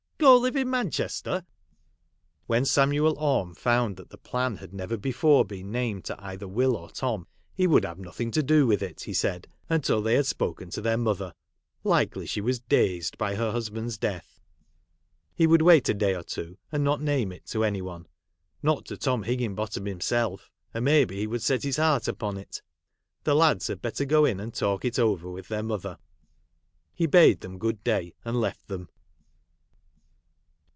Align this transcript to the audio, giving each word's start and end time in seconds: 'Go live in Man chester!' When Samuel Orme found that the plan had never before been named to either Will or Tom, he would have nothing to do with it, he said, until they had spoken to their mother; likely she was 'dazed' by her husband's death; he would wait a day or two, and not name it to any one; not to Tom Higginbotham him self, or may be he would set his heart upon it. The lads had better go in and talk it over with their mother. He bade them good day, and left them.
'Go 0.21 0.37
live 0.37 0.55
in 0.55 0.69
Man 0.69 0.91
chester!' 0.91 1.47
When 2.45 2.63
Samuel 2.63 3.17
Orme 3.17 3.55
found 3.55 3.97
that 3.97 4.11
the 4.11 4.19
plan 4.19 4.57
had 4.57 4.71
never 4.71 4.95
before 4.95 5.43
been 5.43 5.71
named 5.71 6.05
to 6.05 6.23
either 6.23 6.47
Will 6.47 6.77
or 6.77 6.91
Tom, 6.91 7.25
he 7.55 7.65
would 7.65 7.83
have 7.83 7.97
nothing 7.97 8.29
to 8.31 8.43
do 8.43 8.67
with 8.67 8.83
it, 8.83 9.01
he 9.01 9.15
said, 9.15 9.47
until 9.67 9.99
they 9.99 10.13
had 10.13 10.27
spoken 10.27 10.69
to 10.69 10.79
their 10.81 10.95
mother; 10.95 11.33
likely 11.83 12.27
she 12.27 12.39
was 12.39 12.59
'dazed' 12.59 13.17
by 13.17 13.33
her 13.33 13.51
husband's 13.51 13.97
death; 13.97 14.39
he 15.33 15.47
would 15.47 15.63
wait 15.63 15.89
a 15.89 15.93
day 15.93 16.13
or 16.13 16.21
two, 16.23 16.55
and 16.71 16.83
not 16.83 17.01
name 17.01 17.31
it 17.31 17.47
to 17.47 17.63
any 17.63 17.81
one; 17.81 18.05
not 18.61 18.85
to 18.85 18.97
Tom 18.97 19.23
Higginbotham 19.23 19.87
him 19.87 19.99
self, 20.01 20.51
or 20.75 20.81
may 20.81 21.03
be 21.03 21.15
he 21.17 21.25
would 21.27 21.41
set 21.41 21.63
his 21.63 21.77
heart 21.77 22.07
upon 22.07 22.37
it. 22.37 22.61
The 23.23 23.33
lads 23.33 23.67
had 23.69 23.81
better 23.81 24.05
go 24.05 24.25
in 24.25 24.39
and 24.39 24.53
talk 24.53 24.85
it 24.85 24.99
over 24.99 25.31
with 25.31 25.47
their 25.47 25.63
mother. 25.63 25.97
He 26.93 27.07
bade 27.07 27.41
them 27.41 27.57
good 27.57 27.83
day, 27.83 28.13
and 28.23 28.39
left 28.39 28.67
them. 28.67 28.87